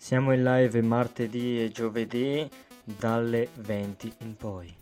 Siamo 0.00 0.32
in 0.32 0.44
live 0.44 0.80
martedì 0.80 1.62
e 1.62 1.70
giovedì 1.70 2.48
dalle 2.82 3.48
20 3.56 4.14
in 4.20 4.36
poi. 4.36 4.74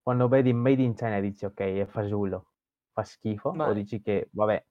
Quando 0.00 0.28
vedi 0.28 0.52
Made 0.52 0.82
in 0.82 0.94
China 0.94 1.18
dici 1.18 1.44
ok, 1.44 1.58
è 1.58 1.84
fasullo, 1.84 2.52
fa 2.92 3.02
schifo, 3.02 3.52
Ma- 3.52 3.68
o 3.68 3.72
dici 3.72 4.00
che 4.00 4.28
vabbè, 4.30 4.64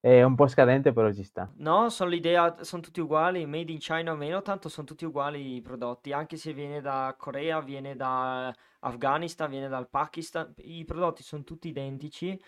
è 0.00 0.22
un 0.22 0.34
po' 0.34 0.46
scadente 0.46 0.92
però 0.92 1.10
ci 1.10 1.24
sta. 1.24 1.50
No, 1.56 1.88
sono 1.88 2.10
l'idea, 2.10 2.62
sono 2.62 2.82
tutti 2.82 3.00
uguali, 3.00 3.46
made 3.46 3.72
in 3.72 3.78
China 3.78 4.12
o 4.12 4.16
meno, 4.16 4.42
tanto 4.42 4.68
sono 4.68 4.86
tutti 4.86 5.06
uguali 5.06 5.56
i 5.56 5.60
prodotti, 5.62 6.12
anche 6.12 6.36
se 6.36 6.52
viene 6.52 6.80
da 6.82 7.16
Corea, 7.18 7.60
viene 7.60 7.96
da 7.96 8.54
Afghanistan, 8.80 9.48
viene 9.50 9.68
dal 9.68 9.88
Pakistan, 9.88 10.52
i 10.58 10.84
prodotti 10.84 11.22
sono 11.22 11.42
tutti 11.42 11.68
identici, 11.68 12.38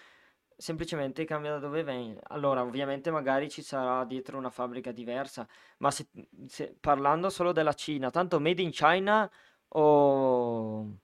semplicemente 0.60 1.24
cambia 1.24 1.52
da 1.52 1.58
dove 1.58 1.82
viene. 1.84 2.18
Allora, 2.28 2.62
ovviamente 2.62 3.10
magari 3.10 3.48
ci 3.50 3.62
sarà 3.62 4.04
dietro 4.04 4.38
una 4.38 4.50
fabbrica 4.50 4.92
diversa, 4.92 5.46
ma 5.78 5.90
se, 5.90 6.08
se- 6.46 6.76
parlando 6.78 7.30
solo 7.30 7.52
della 7.52 7.72
Cina, 7.72 8.10
tanto 8.10 8.40
made 8.40 8.62
in 8.62 8.70
China 8.70 9.30
o, 9.68 10.98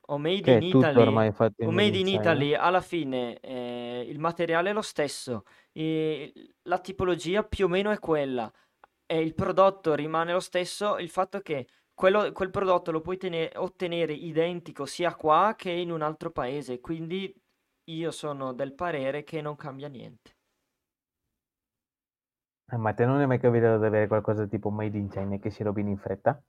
o 0.00 0.18
made 0.18 0.50
Che 0.50 0.52
in 0.52 0.62
è 0.62 0.66
tutto 0.68 0.76
Italy, 0.90 1.00
ormai 1.00 1.32
fatto 1.32 1.64
o 1.64 1.70
in 1.70 1.72
Made 1.72 1.96
in 1.96 1.98
in 1.98 2.06
China. 2.06 2.16
Italy, 2.16 2.54
alla 2.54 2.80
fine 2.80 3.38
eh, 3.40 4.04
il 4.08 4.18
materiale 4.18 4.70
è 4.70 4.72
lo 4.72 4.82
stesso. 4.82 5.44
E 5.72 6.32
la 6.62 6.78
tipologia 6.80 7.44
più 7.44 7.66
o 7.66 7.68
meno 7.68 7.90
è 7.90 7.98
quella 7.98 8.52
e 9.06 9.20
il 9.20 9.34
prodotto 9.34 9.94
rimane 9.94 10.32
lo 10.32 10.40
stesso, 10.40 10.98
il 10.98 11.08
fatto 11.10 11.40
che 11.40 11.68
quello- 11.94 12.32
quel 12.32 12.50
prodotto 12.50 12.90
lo 12.90 13.00
puoi 13.00 13.16
tene- 13.18 13.50
ottenere 13.56 14.12
identico 14.14 14.86
sia 14.86 15.14
qua 15.14 15.54
che 15.56 15.70
in 15.70 15.90
un 15.90 16.02
altro 16.02 16.30
paese, 16.30 16.80
quindi 16.80 17.32
io 17.84 18.10
sono 18.10 18.52
del 18.52 18.74
parere 18.74 19.24
che 19.24 19.40
non 19.40 19.56
cambia 19.56 19.88
niente. 19.88 20.36
Eh, 22.72 22.76
ma 22.76 22.92
te 22.92 23.04
non 23.06 23.20
è 23.20 23.26
mai 23.26 23.38
capitato 23.38 23.78
di 23.78 23.86
avere 23.86 24.08
qualcosa 24.08 24.48
tipo 24.48 24.68
Made 24.70 24.98
in 24.98 25.08
China 25.08 25.36
che 25.38 25.50
si 25.50 25.62
rovina 25.62 25.90
in 25.90 25.96
fretta? 25.98 26.42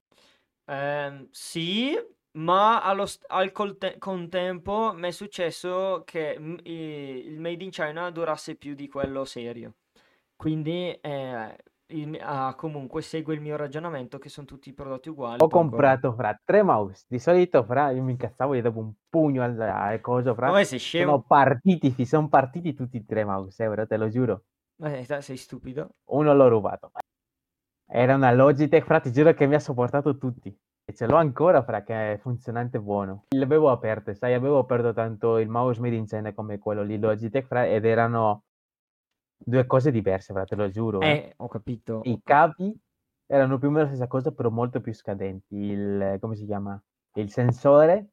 Ehm, 0.66 1.28
sì, 1.32 1.94
ma 2.34 2.82
allo 2.82 3.06
al 3.28 3.52
colte- 3.52 3.98
contempo 3.98 4.94
mi 4.96 5.08
è 5.10 5.12
successo 5.12 6.04
che 6.06 6.38
i- 6.64 6.72
il 7.28 7.40
Made 7.40 7.64
in 7.64 7.70
China 7.70 8.10
durasse 8.12 8.56
più 8.56 8.74
di 8.76 8.88
quello 8.88 9.26
serio. 9.26 9.76
Quindi 10.36 10.92
eh, 11.02 11.58
mi- 11.94 12.20
ah, 12.22 12.54
comunque 12.56 13.02
segue 13.02 13.34
il 13.34 13.42
mio 13.42 13.56
ragionamento 13.56 14.18
che 14.18 14.30
sono 14.30 14.46
tutti 14.48 14.74
prodotti 14.74 15.10
uguali. 15.10 15.42
Ho 15.42 15.46
ancora- 15.46 15.62
comprato 15.62 16.14
fra 16.14 16.40
tre 16.44 16.64
mouse, 16.64 17.06
di 17.08 17.20
solito 17.20 17.64
fra 17.64 17.92
io 17.92 18.02
mi 18.04 18.12
incazzavo 18.12 18.54
e 18.54 18.62
davo 18.62 18.80
un 18.80 18.92
pugno 19.10 19.44
al, 19.44 19.60
al 19.60 20.02
coso 20.02 20.34
fra. 20.34 20.48
Ma 20.48 20.52
vai, 20.54 20.66
sei 20.66 20.80
Sono 20.80 21.02
scemo? 21.04 21.22
partiti, 21.22 21.92
fi- 21.92 22.06
sono 22.06 22.28
partiti 22.28 22.74
tutti 22.74 22.98
e 22.98 23.06
tre 23.06 23.24
mouse, 23.24 23.64
eh, 23.64 23.70
bro, 23.70 23.86
te 23.88 23.98
lo 23.98 24.10
giuro. 24.10 24.44
Eh, 24.82 25.06
te 25.06 25.22
sei 25.22 25.38
stupido? 25.38 25.90
Uno 26.10 26.34
l'ho 26.34 26.48
rubato. 26.48 26.92
Era 27.88 28.16
una 28.16 28.32
Logitech, 28.32 28.86
fra, 28.86 29.00
ti 29.00 29.12
giuro 29.12 29.34
che 29.34 29.46
mi 29.46 29.56
ha 29.56 29.60
sopportato 29.60 30.18
tutti. 30.18 30.56
E 30.86 30.94
ce 30.94 31.06
l'ho 31.06 31.16
ancora, 31.16 31.64
fra, 31.64 31.84
che 31.84 32.14
è 32.14 32.18
funzionante 32.18 32.80
buono. 32.80 33.26
L'avevo 33.36 33.70
aperto, 33.70 34.14
sai, 34.14 34.34
avevo 34.34 34.58
aperto 34.60 34.92
tanto 34.94 35.38
il 35.38 35.48
mouse 35.48 35.80
made 35.80 35.96
in 35.96 36.06
China 36.06 36.34
come 36.34 36.58
quello 36.60 36.82
lì 36.84 36.98
Logitech, 36.98 37.46
fra, 37.48 37.66
ed 37.66 37.86
erano 37.86 38.44
due 39.46 39.66
cose 39.66 39.92
diverse, 39.92 40.34
te 40.46 40.56
lo 40.56 40.70
giuro. 40.70 41.02
eh. 41.02 41.12
Eh, 41.12 41.34
ho 41.38 41.48
capito. 41.48 42.02
I 42.06 42.20
capi 42.24 42.76
erano 43.28 43.58
più 43.58 43.68
o 43.68 43.72
meno 43.72 43.84
la 43.84 43.90
stessa 43.90 44.08
cosa, 44.08 44.32
però 44.32 44.50
molto 44.50 44.82
più 44.82 44.94
scadenti. 44.94 45.56
Il, 45.56 46.18
come 46.20 46.36
si 46.36 46.46
chiama? 46.46 46.82
Il 47.16 47.30
sensore 47.32 48.08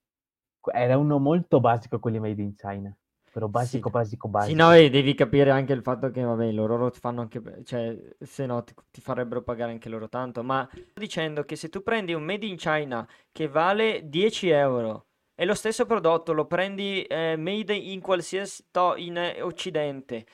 era 0.72 0.96
uno 0.98 1.18
molto 1.18 1.60
basico, 1.60 1.98
quelli 1.98 2.18
made 2.18 2.42
in 2.42 2.54
China. 2.54 2.94
Però 3.32 3.48
basico, 3.48 3.88
Sì. 3.88 3.96
basico, 3.98 4.28
Sì, 4.36 4.54
basico. 4.54 4.62
no, 4.62 4.72
e 4.72 4.88
devi 4.88 5.14
capire 5.14 5.50
anche 5.50 5.72
il 5.74 5.82
fatto 5.82 6.10
che, 6.10 6.22
vabbè, 6.22 6.50
loro 6.52 6.76
lo 6.78 6.90
fanno 6.90 7.20
anche, 7.20 7.42
cioè, 7.64 7.94
se 8.20 8.46
no 8.46 8.64
ti, 8.64 8.72
ti 8.90 9.00
farebbero 9.02 9.42
pagare 9.42 9.70
anche 9.72 9.90
loro 9.90 10.08
tanto, 10.08 10.42
ma 10.42 10.66
sto 10.70 11.00
dicendo 11.00 11.44
che 11.44 11.56
se 11.56 11.68
tu 11.68 11.82
prendi 11.82 12.14
un 12.14 12.22
Made 12.22 12.46
in 12.46 12.56
China 12.56 13.06
che 13.32 13.48
vale 13.48 14.08
10 14.08 14.48
euro 14.48 15.08
e 15.34 15.44
lo 15.44 15.54
stesso 15.54 15.84
prodotto 15.86 16.32
lo 16.32 16.46
prendi 16.46 17.02
eh, 17.02 17.36
made 17.36 17.74
in 17.74 18.00
qualsiasi 18.00 18.64
to- 18.70 18.96
in 18.96 19.16
eh, 19.16 19.40
Occidente 19.42 20.26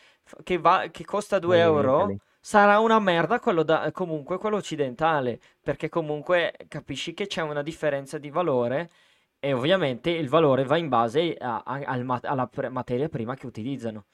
che, 0.42 0.58
va- 0.58 0.88
che 0.90 1.04
costa 1.04 1.38
2 1.38 1.58
Made 1.58 1.92
in 1.92 1.92
euro, 1.92 2.16
sarà 2.40 2.78
una 2.80 2.98
merda 2.98 3.40
quello 3.40 3.62
da, 3.62 3.90
comunque 3.92 4.38
quello 4.38 4.56
occidentale, 4.56 5.40
perché 5.62 5.88
comunque 5.88 6.54
capisci 6.68 7.14
che 7.14 7.26
c'è 7.26 7.42
una 7.42 7.62
differenza 7.62 8.18
di 8.18 8.30
valore 8.30 8.90
e 9.38 9.52
ovviamente 9.52 10.10
il 10.10 10.28
valore 10.28 10.64
va 10.64 10.76
in 10.76 10.88
base 10.88 11.34
a- 11.38 11.62
a- 11.64 11.82
al 11.84 12.20
alla 12.22 12.46
pre- 12.46 12.68
materia 12.70 13.08
prima 13.08 13.34
che 13.34 13.46
utilizzano. 13.46 14.06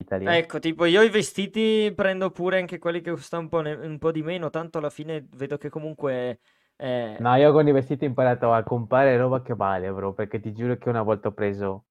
Italiano. 0.00 0.38
Ecco, 0.38 0.58
tipo 0.58 0.84
io 0.84 1.02
i 1.02 1.08
vestiti 1.08 1.92
prendo 1.94 2.30
pure 2.30 2.58
anche 2.58 2.78
quelli 2.78 3.00
che 3.00 3.10
costano 3.10 3.42
un 3.44 3.48
po', 3.48 3.60
ne- 3.62 3.72
un 3.74 3.98
po' 3.98 4.12
di 4.12 4.22
meno, 4.22 4.50
tanto 4.50 4.78
alla 4.78 4.90
fine 4.90 5.26
vedo 5.30 5.56
che 5.56 5.70
comunque... 5.70 6.40
eh, 6.76 7.24
No, 7.24 7.34
io 7.36 7.52
con 7.52 7.68
i 7.68 7.72
vestiti 7.72 8.04
ho 8.04 8.08
imparato 8.08 8.52
a 8.52 8.62
comprare 8.64 9.16
roba 9.16 9.42
che 9.42 9.54
vale, 9.54 9.92
bro, 9.92 10.12
perché 10.14 10.40
ti 10.40 10.52
giuro 10.52 10.76
che 10.76 10.88
una 10.88 11.02
volta 11.02 11.28
ho 11.28 11.32
preso... 11.32 11.84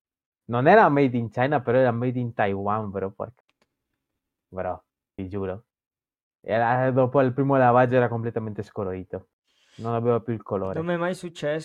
Non 0.50 0.68
era 0.68 0.90
made 0.90 1.16
in 1.16 1.30
China, 1.30 1.62
però 1.62 1.78
era 1.78 1.92
made 1.92 2.20
in 2.20 2.34
Taiwan, 2.34 2.90
bro, 2.90 3.12
porca. 3.12 3.44
Bro, 4.48 4.84
ti 5.14 5.28
giuro. 5.28 5.66
Era, 6.42 6.90
dopo 6.92 7.22
il 7.22 7.34
primo 7.34 7.56
lavaggio 7.56 7.96
era 7.96 8.08
completamente 8.08 8.64
scolorito. 8.64 9.28
Non 9.78 9.94
aveva 9.94 10.20
più 10.20 10.34
il 10.34 10.42
colore. 10.42 10.74
non 10.74 10.86
mi 10.86 10.94
è 10.94 10.98
mai 10.98 11.14
successo. 11.14 11.58